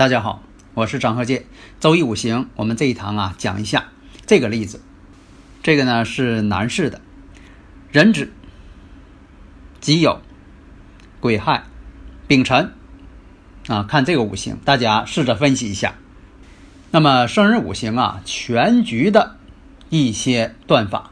[0.00, 1.44] 大家好，我是张鹤剑。
[1.78, 3.88] 周易五行，我们这一堂啊讲一下
[4.24, 4.80] 这个例子。
[5.62, 7.02] 这个呢是男士的，
[7.92, 8.32] 壬子、
[9.78, 10.20] 己酉、
[11.20, 11.64] 癸亥、
[12.26, 12.72] 丙辰
[13.68, 15.96] 啊，看这个五行，大家试着分析一下。
[16.90, 19.36] 那么生日五行啊，全局的
[19.90, 21.10] 一些断法。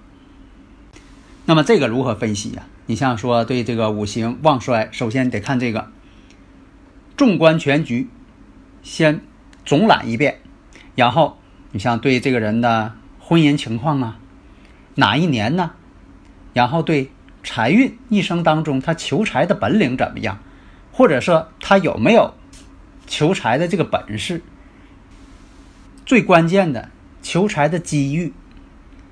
[1.45, 5.91] 那么这个如何分析呀、你像说对这个五行旺衰，首先得看这个
[7.19, 8.09] 纵观全局。
[8.89, 9.21] 先
[9.67, 10.41] 总览一遍，
[10.95, 11.39] 然后
[11.73, 14.19] 你像对这个人的婚姻情况啊，
[14.95, 15.73] 哪一年呢？
[16.55, 17.13] 然后对
[17.45, 20.39] 财运一生当中他求财的本领怎么样，
[20.91, 22.33] 或者说他有没有
[23.07, 24.41] 求财的这个本事？
[26.07, 26.89] 最关键的
[27.21, 28.33] 求财的机遇，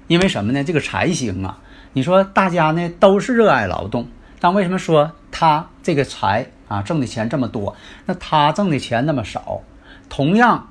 [0.06, 0.64] 因为什么呢？
[0.64, 1.60] 这个财星啊，
[1.92, 4.08] 你说大家呢都是热爱劳动，
[4.40, 6.50] 但为什么说他这个财？
[6.68, 9.62] 啊，挣的钱这么多，那他挣的钱那么少，
[10.08, 10.70] 同样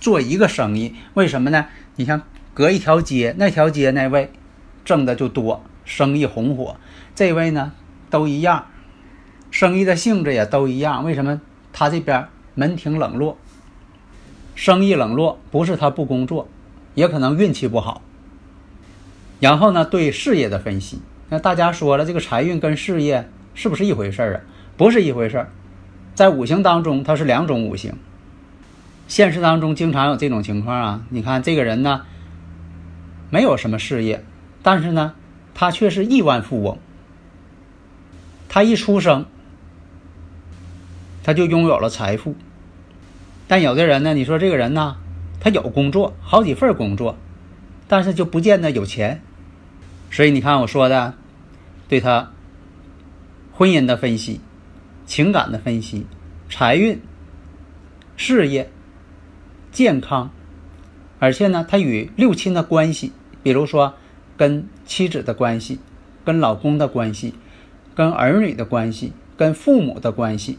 [0.00, 1.66] 做一个生意，为什么呢？
[1.96, 2.22] 你像
[2.54, 4.32] 隔一条街，那条街那位
[4.84, 6.76] 挣的就多，生意红火，
[7.14, 7.72] 这位呢
[8.10, 8.66] 都一样，
[9.50, 11.40] 生意的性质也都一样，为什么
[11.72, 13.38] 他这边门庭冷落，
[14.54, 16.48] 生意冷落，不是他不工作，
[16.94, 18.02] 也可能运气不好。
[19.38, 24.40] 然后呢，对事业的分析，那大家说了，这个财运跟事业是不是一回事儿啊？
[24.78, 25.48] 不是一回事儿，
[26.14, 27.94] 在五行当中，它是两种五行。
[29.08, 32.02] 现实当中经常有这种情况啊，你看这个人呢，
[33.28, 34.24] 没有什么事业，
[34.62, 35.14] 但是呢，
[35.52, 36.78] 他却是亿万富翁。
[38.48, 39.26] 他一出生，
[41.24, 42.36] 他就拥有了财富。
[43.48, 44.96] 但有的人呢，你说这个人呢，
[45.40, 47.16] 他有工作，好几份工作，
[47.88, 49.20] 但是就不见得有钱。
[50.12, 51.14] 所以你看我说的，
[51.88, 52.30] 对他
[53.52, 54.40] 婚姻的分析。
[55.08, 56.06] 情感的分析、
[56.50, 57.00] 财运、
[58.14, 58.70] 事业、
[59.72, 60.30] 健康，
[61.18, 63.94] 而且呢，他与六亲的关系，比如说
[64.36, 65.80] 跟妻子的关系、
[66.26, 67.32] 跟老公的关系、
[67.94, 70.58] 跟儿女的关系、跟父母的关系，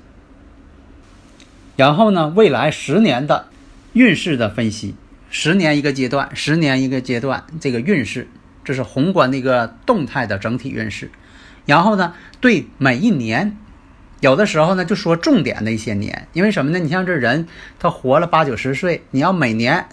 [1.77, 3.45] 然后呢，未来十年的
[3.93, 4.95] 运势的分析，
[5.29, 8.27] 十年一个阶段，十年一个阶段，这个运势，
[8.63, 11.11] 这是宏观的一个动态的整体运势，
[11.67, 13.55] 然后呢，对每一年。
[14.21, 16.79] 有的时候呢，就说重点的一些年，因为什么呢？
[16.79, 17.47] 你像这人，
[17.79, 19.87] 他活了八九十岁，你要每年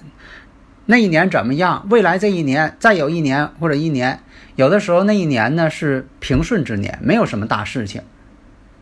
[0.87, 1.87] 那一年怎么样？
[1.91, 4.21] 未来这一年再有一年或者一年，
[4.57, 8.03] 有的时候那一年呢是平顺之年，没有什么大事情。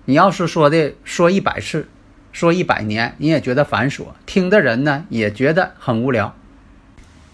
[0.07, 1.89] 你要是说的说一百次，
[2.33, 6.35] 说一百年，你也觉得繁琐，听的人呢也觉得很无聊。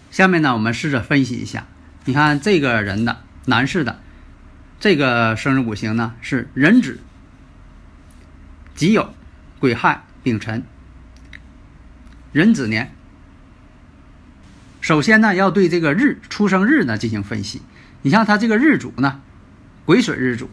[0.09, 1.65] 下面呢，我们试着分析一下，
[2.03, 3.99] 你看这个人的男士的
[4.81, 6.99] 这个生日五行呢是壬子。
[8.75, 9.07] 己酉、
[9.59, 10.63] 癸亥、丙辰、
[12.31, 12.91] 壬子年。
[14.79, 17.61] 首先呢，要对这个日出生日呢进行分析。
[18.01, 19.21] 你像他这个日主呢，
[19.85, 20.49] 癸水日主。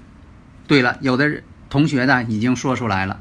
[0.66, 3.20] 对了，有的同学呢已经说出来了，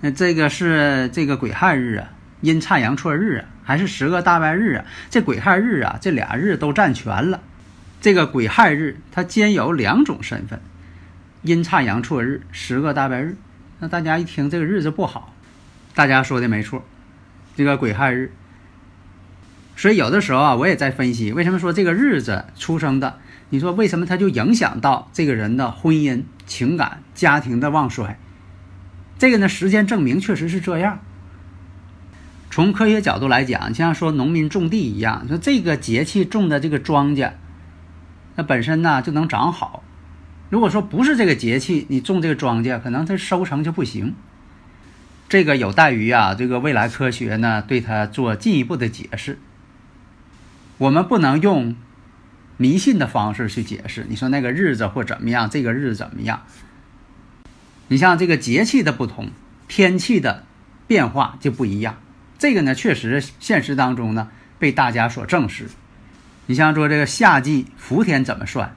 [0.00, 2.10] 那这个是这个癸亥日啊，
[2.40, 4.84] 阴差阳错日啊，还是十个大败日啊？
[5.08, 7.40] 这癸亥日啊，这俩日都占全了。
[8.00, 10.60] 这个癸亥日它兼有两种身份：
[11.42, 13.36] 阴差阳错日、十个大败日。
[13.80, 15.34] 那大家一听这个日子不好，
[15.94, 16.82] 大家说的没错，
[17.56, 18.32] 这个癸亥日。
[19.76, 23.18] 所以有的时候啊，我也在分析为什么说这个日子出生的，
[23.50, 28.16] 你说为什么它就影响到这个人的婚姻、情感、家庭的旺衰？
[29.18, 31.00] 这个呢，时间证明确实是这样。
[32.50, 37.32] 从科学角度来讲，像说农民种地一样，说这个节气种的这个庄稼，
[38.36, 39.82] 那本身呢就能长好。
[40.54, 44.14] 如果说不是这个节气，你种这个庄稼，可能它收成就不行。
[45.28, 49.40] 这个有待于啊，这个未来科学呢对它做进一步的解释。
[50.78, 51.74] 我们不能用
[52.56, 54.06] 迷信的方式去解释。
[54.08, 56.44] 你说那个日子或怎么样，这个日子怎么样？
[57.88, 59.30] 你像这个节气的不同，
[59.66, 60.44] 天气的
[60.86, 61.96] 变化就不一样。
[62.38, 64.28] 这个呢，确实现实当中呢
[64.60, 65.66] 被大家所证实。
[66.46, 68.76] 你像说这个夏季伏天怎么算？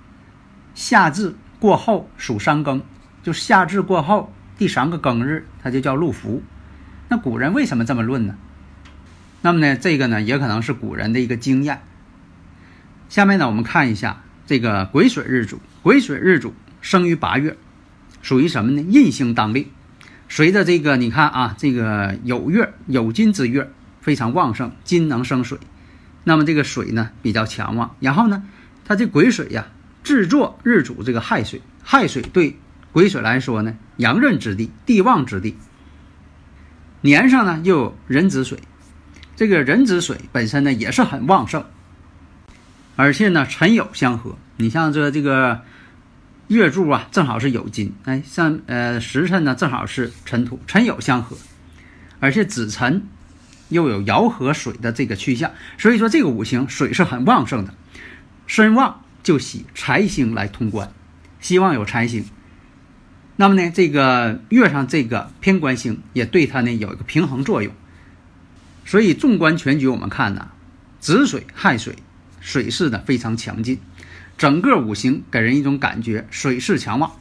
[0.74, 2.82] 夏至过后属三更，
[3.24, 6.44] 就夏至过后第三个庚日，它就叫入伏。
[7.10, 8.36] 那古人为什么这么论呢？
[9.42, 11.82] 那么呢，这个呢也可能是古人的一个经验。
[13.10, 17.56] 下面呢，我们看一下这个癸水日主，癸水日主生于八月，
[18.22, 18.82] 属于什么呢？
[18.82, 19.68] 印星当令。
[20.28, 23.72] 随着这个，你看啊，这个酉月酉金之月
[24.02, 25.58] 非常旺盛，金能生水，
[26.26, 27.96] 那么这个水呢比较强旺。
[28.02, 28.44] 然后呢，
[28.84, 29.68] 它这癸水呀，
[30.08, 32.58] 制作日主这个亥水，亥水对
[32.94, 35.58] 癸水来说呢，阳刃之地，地旺之地。
[37.02, 38.58] 年上呢又有壬子水，
[39.36, 41.66] 这个壬子水本身呢也是很旺盛，
[42.96, 44.38] 而且呢辰酉相合。
[44.56, 45.60] 你像这这个
[46.48, 51.36] 月柱啊，正好是酉金，哎，像呃时辰呢正好是辰土，辰酉相合，
[52.22, 53.06] 而且子辰
[53.68, 57.74] 又有爻和水的这个趋向，所以说这个五行水是很旺盛的，
[58.46, 60.92] 身旺就喜财星来通关，
[61.40, 62.26] 希望有财星。
[63.36, 67.72] 那么呢，这个月上这个偏官星也对它呢有一个平衡作用，
[68.86, 70.50] 所以纵观全局，我们看呢，
[71.00, 71.98] 子水亥水
[72.40, 73.80] 水势呢非常强劲，
[74.38, 77.12] 整个五行给人一种感觉水势强旺。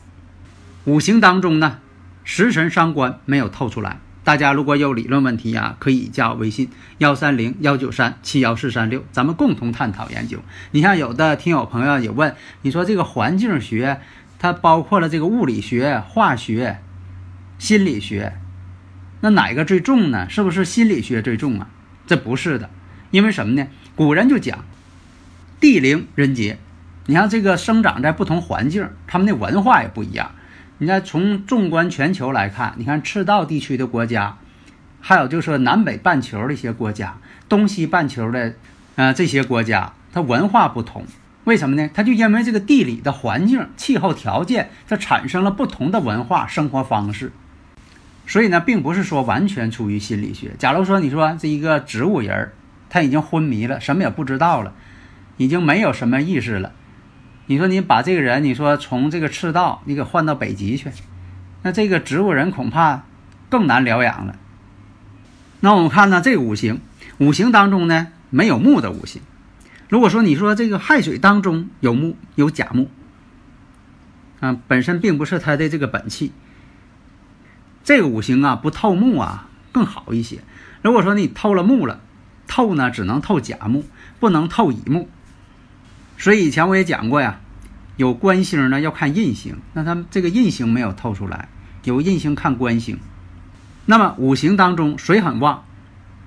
[0.84, 1.80] 五行当中呢，
[2.24, 6.68] 食神伤官没有透出来，大家如果有理论问题呀，可以加我微信
[6.98, 10.40] 幺三零幺九三七幺四三六，咱们共同探讨研究。
[10.72, 14.00] 你像有的听友朋友也问，你说这个环境学。
[14.38, 16.80] 它包括了这个物理学、化学、
[17.58, 18.36] 心理学，
[19.20, 20.28] 那哪个最重呢？
[20.28, 21.68] 是不是心理学最重啊？
[22.06, 22.68] 这不是的，
[23.12, 23.68] 因为什么呢？
[23.94, 24.64] 古人就讲
[25.60, 26.58] 地灵人杰，
[27.06, 30.32] 你像这个生长在不同环境，他们的文化也不一样。
[30.78, 34.36] 你看，从纵观全球来看，你看赤道地区的国家，
[35.00, 37.16] 还有就是南北半球的一些国家，
[37.48, 38.54] 东西半球的
[38.96, 41.06] 呃这些国家，它文化不同。
[41.44, 41.88] 为什么呢？
[41.94, 47.32] 它就因为这个地理的环境、气候条件，它产生了不同的文化生活方式。
[48.26, 50.50] 所以呢，并不是说完全出于心理学。
[50.58, 52.52] 假如说你说这一个植物人儿，
[52.90, 54.74] 他已经昏迷了，什么也不知道了，
[55.38, 56.72] 已经没有什么意识了。
[57.46, 60.90] 你说你把这个人，你说从这个赤道你给换到北极去，
[61.62, 63.04] 那这个植物人恐怕
[63.48, 64.36] 更难疗养了。
[65.60, 66.80] 那我们看呢，这个五行，
[67.18, 69.22] 五行当中呢没有木的五行。
[69.88, 72.90] 如果说你说这个亥水当中有木有甲木，
[74.40, 76.32] 啊，本身并不是它的这个本气。
[77.84, 80.40] 这个五行啊不透木啊更好一些。
[80.82, 82.00] 如果说你透了木了，
[82.48, 83.84] 透呢只能透甲木，
[84.18, 85.08] 不能透乙木。
[86.18, 87.40] 所以以前我也讲过呀，
[87.96, 91.48] 有官星呢要看印星，那它这个印星没有透出来，
[91.84, 92.98] 有印星看官星。
[93.84, 95.64] 那么五行当中水很旺，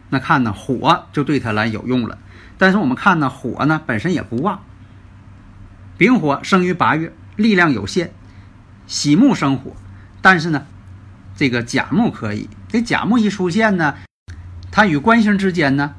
[0.10, 2.18] 那看呢火就对它来有用了。
[2.58, 4.62] 但是我们看呢，火呢本身也不旺。
[5.98, 8.12] 丙火生于八月，力量有限，
[8.88, 9.76] 喜木生火，
[10.22, 10.66] 但是呢，
[11.36, 12.50] 这个甲木可以。
[12.70, 13.96] 这甲木一出现呢，
[14.72, 15.96] 它与官星之间呢，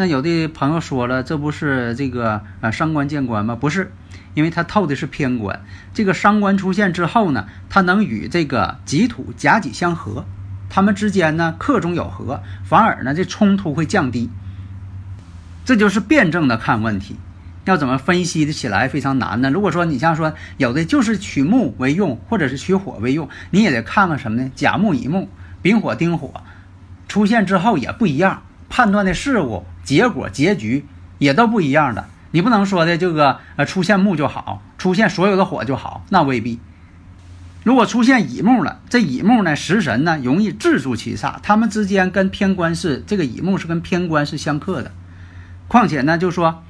[0.00, 3.54] 那有的朋友说了，这不是这个啊伤官见官吗？
[3.54, 3.92] 不是，
[4.32, 5.60] 因为它透的是偏官。
[5.92, 10.24] 这个伤官出现之后呢，它能与这个己土甲己相合，
[10.70, 14.30] 它们之间呢克中有合，反而呢这冲突会降低。
[15.66, 17.16] 这就是辩证的看问题，
[17.66, 19.50] 要怎么分析的起来非常难呢？
[19.50, 24.50] 如果说你像说有的就是取木为用，或者是取火为用，你也得看看什么呢？
[24.54, 25.28] 甲木乙木，
[25.60, 26.42] 丙火丁火，
[27.06, 30.86] 出现之后也不一样，判断的事物结果结局
[31.18, 32.04] 也都不一样的。
[32.30, 36.60] 你不能说的这个呃出现木就好，出现所有的火就好，那未必。
[37.64, 44.92] 如果出现乙木了，这乙木呢食神呢容易制住七煞，他们之间跟偏官是这个乙木是跟偏官是相克的。
[45.66, 46.62] 况且呢，就说，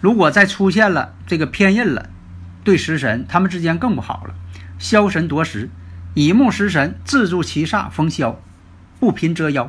[0.00, 2.10] 如果再出现了这个偏印了，
[2.64, 4.34] 对食神他们之间更不好了。
[4.80, 5.70] 枭神夺食，
[6.14, 8.34] 乙木食神自助七煞逢枭，
[8.98, 9.68] 不贫则夭。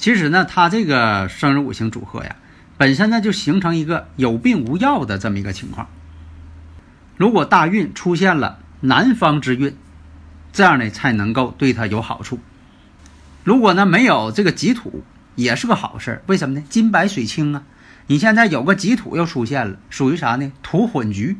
[0.00, 2.36] 其实呢，他这个生日五行组合呀，
[2.78, 5.88] 本身呢就形成一个有病无药的这么一个情况。
[7.18, 9.76] 如果大运出现了南方之运，
[10.54, 12.38] 这样呢才能够对他有好处。
[13.44, 15.04] 如果呢没有这个己土。
[15.36, 16.64] 也是个好事儿，为什么呢？
[16.68, 17.62] 金白水清啊！
[18.08, 20.52] 你现在有个己土又出现了，属于啥呢？
[20.62, 21.38] 土混局，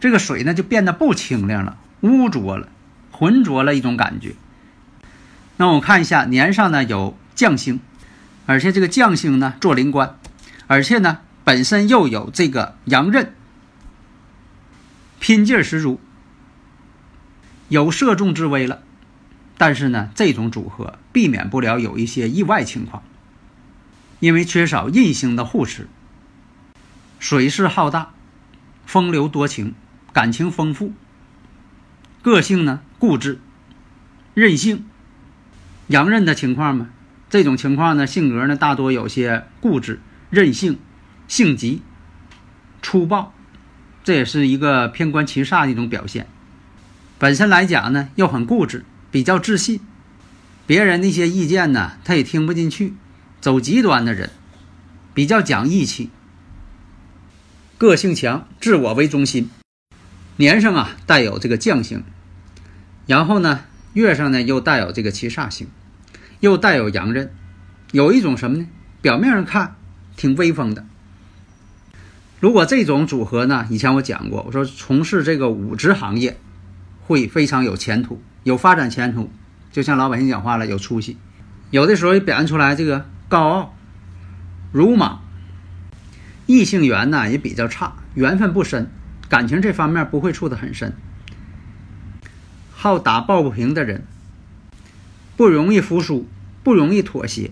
[0.00, 2.68] 这个水呢就变得不清亮了，污浊了，
[3.12, 4.34] 浑浊了一种感觉。
[5.58, 7.80] 那我看一下年上呢有将星，
[8.46, 10.18] 而且这个将星呢做灵官，
[10.66, 13.34] 而且呢本身又有这个阳刃，
[15.18, 16.00] 拼劲十足，
[17.68, 18.82] 有射中之威了。
[19.58, 23.02] 但是呢，这种组合避免不了有一些意外情况。
[24.18, 25.88] 因为缺少印星的护持，
[27.20, 28.10] 水势浩大，
[28.86, 29.74] 风流多情，
[30.12, 30.92] 感情丰富，
[32.22, 33.40] 个性呢固执、
[34.34, 34.84] 任性。
[35.88, 36.90] 阳刃的情况嘛，
[37.32, 40.78] 这种情况呢，性格呢大多有些固执、任性、
[41.28, 41.80] 性急、
[42.82, 43.32] 粗暴，
[44.04, 46.26] 这也是一个偏官七煞的一种表现。
[47.18, 49.80] 本身来讲呢，又很固执，比较自信，
[50.66, 52.92] 别人那些意见呢，他也听不进去。
[53.40, 54.28] 走极端的人，
[55.14, 56.10] 比较讲义气，
[57.78, 59.48] 个性强，自我为中心。
[60.36, 62.04] 年上啊带有这个将星，
[63.06, 63.60] 然后呢
[63.94, 65.66] 月上呢又带有这个七煞星，
[66.42, 67.32] 又带有阳刃，
[67.92, 68.66] 有一种什么呢？
[69.00, 69.76] 表面上看
[70.16, 70.84] 挺威风的。
[72.40, 76.36] 如果这种组合呢，以前我讲过，我说从事这个武职行业
[77.06, 79.30] 会非常有前途，有发展前途。
[79.70, 81.16] 就像老百姓讲话了，有出息。
[81.70, 83.06] 有的时候也表现出来这个。
[83.28, 83.74] 高傲、
[84.72, 85.22] 鲁莽，
[86.46, 88.90] 异性缘呢也比较差，缘分不深，
[89.28, 90.92] 感情这方面不会处得很深。
[92.72, 94.04] 好打抱不平的人，
[95.36, 96.28] 不容易服输，
[96.62, 97.50] 不容易妥协。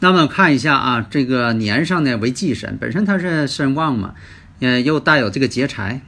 [0.00, 4.14] 那么看一下啊，这个年上呢为忌神，本身它是身旺嘛，
[4.60, 6.02] 呃，又带有这个劫财，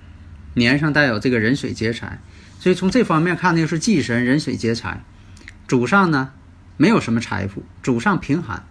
[0.54, 2.20] 年上带有这个人水劫财，
[2.58, 5.02] 所以从这方面看呢是忌神人水劫财，
[5.66, 6.32] 主上呢。
[6.78, 8.66] 没有什么财富，祖上贫寒，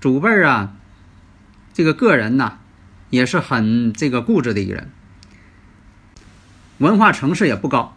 [0.00, 0.76] 祖辈儿啊，
[1.74, 2.58] 这个个人呢，
[3.10, 4.92] 也是很这个固执的一个人，
[6.78, 7.96] 文化层次也不高，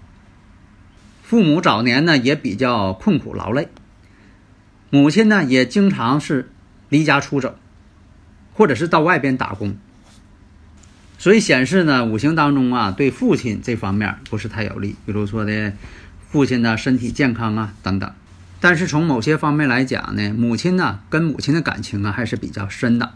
[1.30, 3.68] 父母早年呢也比较困苦劳累，
[4.90, 6.50] 母亲呢也经常是
[6.90, 7.56] 离家出走，
[8.56, 9.78] 或者是到外边打工，
[11.20, 15.74] 所以显示呢五行当中啊对父亲这方面不是太有利，比如说的
[16.30, 18.12] 父亲的身体健康啊等等。
[18.60, 23.14] 但是从某些方面来讲呢，母亲呢跟母亲的感情啊还是比较深的。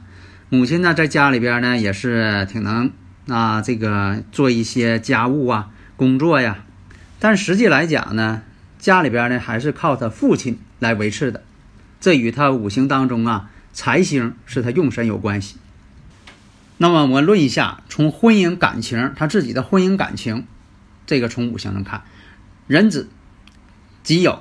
[0.50, 2.92] 母亲呢在家里边呢也是挺能
[3.28, 6.64] 啊这个做一些家务啊工作呀。
[7.24, 8.42] 但实际来讲呢，
[8.80, 11.42] 家里边呢还是靠他父亲来维持的。
[12.02, 15.56] 这与他五行当中啊财星是他用神有关系。
[16.76, 20.46] 那么我们论一下，从婚姻感情，他自己的婚姻感情，
[21.06, 22.02] 这个从五行上看，
[22.68, 23.08] 壬子
[24.04, 24.40] 己酉。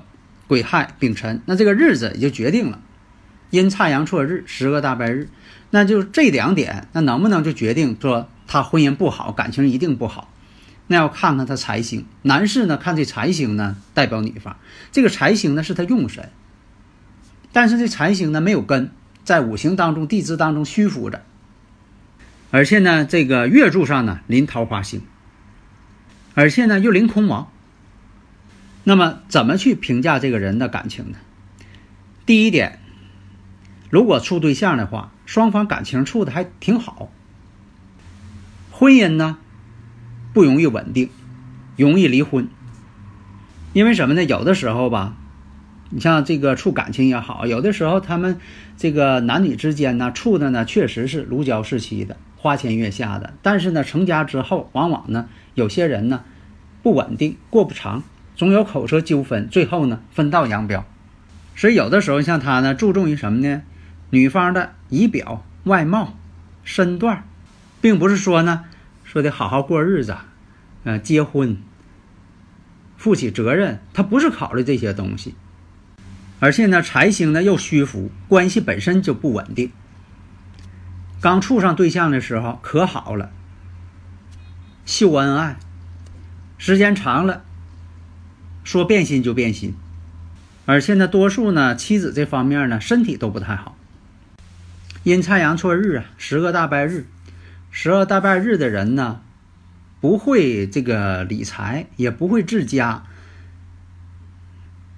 [0.49, 2.81] 癸亥丙辰，那这个日子也就决定了，
[3.51, 5.29] 阴差阳错日，十个大败日，
[5.71, 10.31] 那就这两点，那能不能就决定说他婚姻不好，感情一定不好？
[10.93, 12.05] 那要看看他财星。
[12.21, 14.57] 男士呢，看这财星呢，代表女方，
[14.93, 16.29] 这个财星呢是他用神，
[17.51, 18.91] 但是这财星呢没有根，
[19.25, 21.25] 在五行当中、地支当中虚浮着，
[22.51, 25.01] 而且呢，这个月柱上呢临桃花星，
[26.35, 27.51] 而且呢又临空亡。
[28.85, 31.17] 那么怎么去评价这个人的感情呢？
[32.27, 32.81] 第一点，
[33.89, 37.11] 如果处对象的话，双方感情处的还挺好。
[38.71, 39.39] 婚姻呢，
[40.33, 41.11] 不容易稳定，
[41.77, 42.49] 容易离婚。
[43.73, 44.25] 因为什么呢？
[44.25, 45.15] 有的时候吧，
[45.91, 48.39] 你像这个处感情也好，有的时候他们
[48.77, 53.35] 这个男女之间呢，处的呢确实是如胶似漆的，花前月下的。
[53.43, 56.25] 但是呢，成家之后，往往呢，有些人呢，
[56.83, 58.03] 不稳定，过不长。
[58.35, 60.85] 总有口舌纠纷，最后呢分道扬镳。
[61.55, 63.62] 所以有的时候像他呢，注重于什么呢？
[64.11, 66.15] 女方的仪表、外貌、
[66.65, 67.25] 身段，
[67.81, 68.65] 并不是说呢
[69.12, 70.16] 说得好好过日子，
[70.85, 71.59] 呃，结婚、
[72.97, 75.35] 负起责任，他不是考虑这些东西。
[76.40, 79.71] 而且呢，财星呢又虚浮，关系本身就不稳定。
[81.21, 83.31] 刚处上对象的时候可好了，
[84.87, 85.59] 秀恩爱，
[86.57, 87.45] 时间长了。
[88.64, 89.75] 说变心就变心，
[90.64, 93.76] 而且呢，多数呢妻子这方面呢身体都不太好。
[95.02, 97.07] 阴差阳错日啊，十个大白日，
[97.75, 99.23] 十二大败日的人呢，
[100.00, 103.02] 不会这个理财，也不会治家。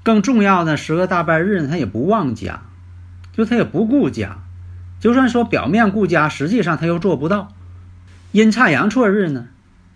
[0.03, 2.63] 更重要的，十个大败日他也不旺家，
[3.33, 4.39] 就他也不顾家。
[5.01, 7.55] 就算说表面顾家，实际上他又做不到。
[8.33, 9.47] 阴差阳错日呢，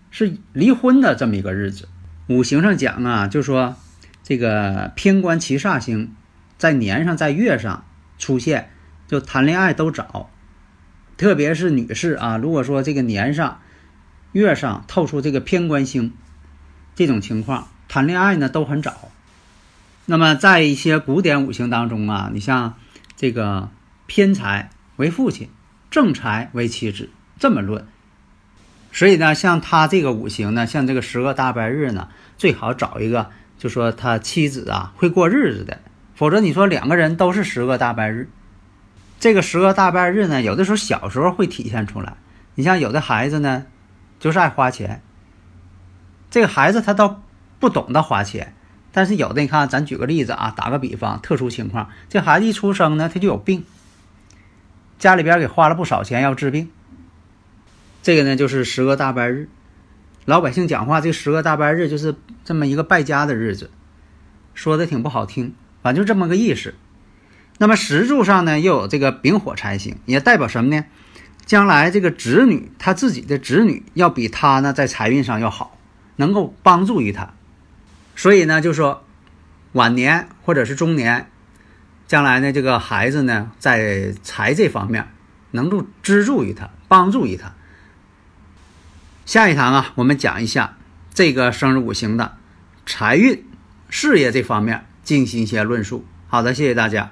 [0.09, 1.89] 是离婚的这么一个日子。
[2.27, 3.75] 五行上讲啊，就说
[4.23, 6.15] 这个偏官七煞星
[6.57, 7.83] 在年上在月上
[8.17, 8.71] 出现，
[9.07, 10.29] 就谈恋爱都早。
[11.19, 13.59] 特别是女士啊，如果说这个年上、
[14.31, 16.13] 月上透出这个偏官星，
[16.95, 19.11] 这种情况谈恋爱呢都很早。
[20.05, 22.75] 那么在一些古典五行当中啊，你像
[23.17, 23.69] 这个
[24.07, 25.49] 偏财为父亲，
[25.91, 27.85] 正财为妻子，这么论。
[28.93, 32.07] 所以呢，像他这个五行呢，像这个十个大白日呢，
[32.37, 35.81] 最好找一个，就说他妻子啊会过日子的，
[36.15, 38.29] 否则你说两个人都是十个大白日，
[39.19, 42.15] 这个十个大半日呢，有的时候小时候会体现出来。
[42.55, 43.65] 你像有的孩子呢，
[44.19, 45.01] 就是爱花钱。
[46.31, 47.21] 这个孩子他倒
[47.59, 48.55] 不懂得花钱，
[48.93, 53.65] 但是有的你看，咱举个例子啊，打个比方，特殊情况，这孩子一出生呢，他就有病，
[54.97, 56.69] 家里边给花了不少钱要治病。
[58.01, 59.49] 这个呢，就是十个大半日，
[60.23, 63.69] 老百姓讲话，这十个大半日就是这么一个败家的日子，
[64.53, 66.73] 说的挺不好听，反正就这么个意思。
[67.59, 70.85] 那么石柱上呢，又有这个丙火财星，也代表什么呢？
[71.45, 75.77] 将来这个子女，他自己的子女要比他呢，在财运上要好，
[76.15, 77.33] 能够帮助于他。
[78.15, 79.03] 所以呢，就说
[79.73, 81.29] 晚年或者是中年，
[82.07, 85.09] 将来呢，这个孩子呢，在财这方面
[85.51, 87.53] 能够资助于他，帮助于他。
[89.25, 90.77] 下一堂啊，我们讲一下
[91.13, 92.37] 这个生日五行的
[92.85, 93.43] 财运、
[93.89, 96.05] 事业这方面进行一些论述。
[96.27, 97.11] 好的，谢谢大家。